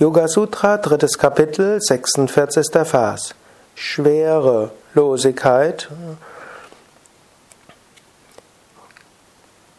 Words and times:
Yoga 0.00 0.28
Sutra, 0.28 0.78
drittes 0.78 1.18
Kapitel, 1.18 1.80
46. 1.80 2.68
Vers. 2.84 3.34
Schwerelosigkeit. 3.74 5.88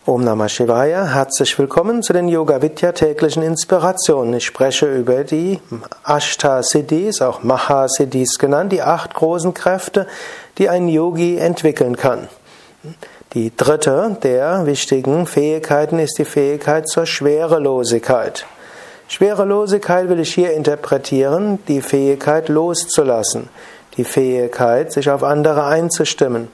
Om 0.06 0.24
Namah 0.26 0.50
Shivaya, 0.50 1.06
herzlich 1.06 1.58
willkommen 1.58 2.04
zu 2.04 2.12
den 2.12 2.28
Yoga 2.28 2.62
Vidya 2.62 2.92
täglichen 2.92 3.44
Inspirationen. 3.44 4.34
Ich 4.34 4.46
spreche 4.46 4.94
über 4.94 5.24
die 5.24 5.62
Ashta 6.04 6.64
Siddhis, 6.64 7.22
auch 7.22 7.42
Maha 7.44 7.88
Siddhis 7.88 8.38
genannt, 8.38 8.74
die 8.74 8.82
acht 8.82 9.14
großen 9.14 9.54
Kräfte, 9.54 10.06
die 10.58 10.68
ein 10.68 10.90
Yogi 10.90 11.38
entwickeln 11.38 11.96
kann. 11.96 12.28
Die 13.32 13.56
dritte 13.56 14.18
der 14.22 14.66
wichtigen 14.66 15.26
Fähigkeiten 15.26 15.98
ist 15.98 16.18
die 16.18 16.26
Fähigkeit 16.26 16.90
zur 16.90 17.06
Schwerelosigkeit. 17.06 18.46
Schwerelosigkeit 19.10 20.08
will 20.08 20.20
ich 20.20 20.36
hier 20.36 20.54
interpretieren, 20.54 21.58
die 21.68 21.82
Fähigkeit 21.82 22.48
loszulassen, 22.48 23.50
die 23.98 24.04
Fähigkeit, 24.04 24.94
sich 24.94 25.10
auf 25.10 25.24
andere 25.24 25.66
einzustimmen, 25.66 26.48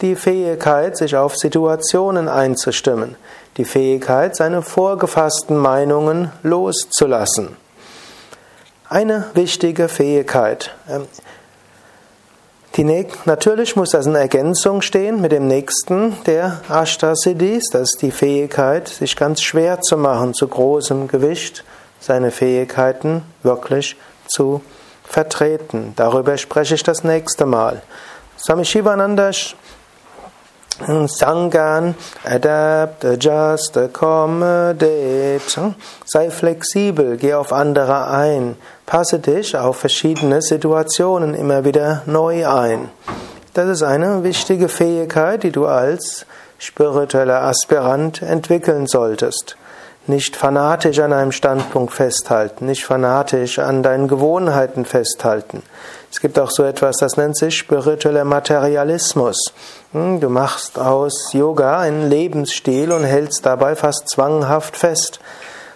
die 0.00 0.16
Fähigkeit, 0.16 0.96
sich 0.96 1.14
auf 1.14 1.36
Situationen 1.36 2.28
einzustimmen, 2.28 3.14
die 3.56 3.64
Fähigkeit, 3.64 4.34
seine 4.34 4.62
vorgefassten 4.62 5.56
Meinungen 5.56 6.32
loszulassen. 6.42 7.56
Eine 8.88 9.26
wichtige 9.34 9.88
Fähigkeit. 9.88 10.74
Ähm, 10.90 11.06
die, 12.76 13.06
natürlich 13.26 13.76
muss 13.76 13.90
das 13.90 14.06
in 14.06 14.16
Ergänzung 14.16 14.82
stehen 14.82 15.20
mit 15.20 15.30
dem 15.30 15.46
nächsten 15.46 16.16
der 16.26 16.62
Ashtasiddhis, 16.68 17.68
das 17.70 17.92
ist 17.92 18.02
die 18.02 18.10
Fähigkeit, 18.10 18.88
sich 18.88 19.14
ganz 19.14 19.40
schwer 19.40 19.80
zu 19.82 19.96
machen 19.96 20.34
zu 20.34 20.48
großem 20.48 21.06
Gewicht, 21.06 21.64
seine 22.02 22.30
Fähigkeiten 22.30 23.22
wirklich 23.42 23.96
zu 24.26 24.60
vertreten. 25.04 25.92
Darüber 25.96 26.36
spreche 26.36 26.74
ich 26.74 26.82
das 26.82 27.04
nächste 27.04 27.46
Mal. 27.46 27.82
Swami 28.38 28.64
Shivananda 28.64 29.30
Sangan, 31.06 31.94
adapt, 32.24 33.04
adjust, 33.04 33.76
accommodate. 33.76 35.74
Sei 36.04 36.30
flexibel, 36.30 37.16
geh 37.18 37.34
auf 37.34 37.52
andere 37.52 38.08
ein. 38.08 38.56
Passe 38.86 39.18
dich 39.18 39.56
auf 39.56 39.76
verschiedene 39.76 40.42
Situationen 40.42 41.34
immer 41.34 41.64
wieder 41.64 42.02
neu 42.06 42.48
ein. 42.48 42.88
Das 43.54 43.68
ist 43.68 43.82
eine 43.82 44.24
wichtige 44.24 44.68
Fähigkeit, 44.68 45.42
die 45.42 45.52
du 45.52 45.66
als 45.66 46.26
spiritueller 46.58 47.42
Aspirant 47.42 48.22
entwickeln 48.22 48.86
solltest. 48.86 49.56
Nicht 50.06 50.36
fanatisch 50.36 50.98
an 50.98 51.12
einem 51.12 51.30
Standpunkt 51.30 51.92
festhalten, 51.92 52.66
nicht 52.66 52.84
fanatisch 52.84 53.60
an 53.60 53.84
deinen 53.84 54.08
Gewohnheiten 54.08 54.84
festhalten. 54.84 55.62
Es 56.10 56.20
gibt 56.20 56.38
auch 56.40 56.50
so 56.50 56.64
etwas, 56.64 56.96
das 56.96 57.16
nennt 57.16 57.36
sich 57.36 57.56
spiritueller 57.56 58.24
Materialismus. 58.24 59.38
Hm, 59.92 60.18
du 60.20 60.28
machst 60.28 60.78
aus 60.78 61.32
Yoga 61.32 61.78
einen 61.78 62.10
Lebensstil 62.10 62.90
und 62.90 63.04
hältst 63.04 63.46
dabei 63.46 63.76
fast 63.76 64.08
zwanghaft 64.08 64.76
fest. 64.76 65.20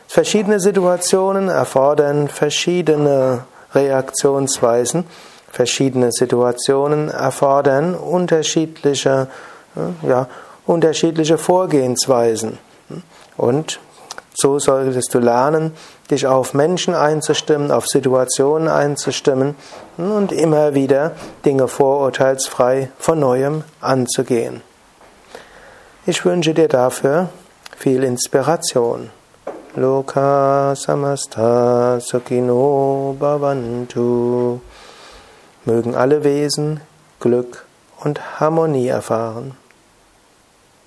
Verschiedene 0.08 0.58
Situationen 0.58 1.48
erfordern 1.48 2.28
verschiedene 2.28 3.44
Reaktionsweisen. 3.74 5.05
Verschiedene 5.52 6.11
Situationen 6.12 7.11
erfordern 7.11 7.94
unterschiedliche, 7.94 9.28
ja, 10.02 10.28
unterschiedliche 10.66 11.38
Vorgehensweisen. 11.38 12.58
Und 13.36 13.80
so 14.37 14.59
solltest 14.59 15.15
du 15.15 15.19
lernen, 15.19 15.73
dich 16.11 16.27
auf 16.27 16.53
Menschen 16.53 16.95
einzustimmen, 16.95 17.70
auf 17.70 17.87
Situationen 17.87 18.69
einzustimmen 18.69 19.55
und 19.97 20.31
immer 20.31 20.75
wieder 20.75 21.12
Dinge 21.45 21.69
vorurteilsfrei 21.69 22.91
von 22.98 23.19
neuem 23.19 23.64
anzugehen. 23.81 24.61
Ich 26.05 26.25
wünsche 26.25 26.52
dir 26.52 26.69
dafür 26.69 27.30
viel 27.77 28.05
Inspiration. 28.05 29.11
Loka 29.75 30.75
samasta 30.77 31.98
sukino 32.01 33.17
bhavantu. 33.19 34.61
Mögen 35.64 35.95
alle 35.95 36.23
Wesen 36.23 36.80
Glück 37.20 37.67
und 38.05 38.39
Harmonie 38.39 38.89
erfahren. 38.89 39.57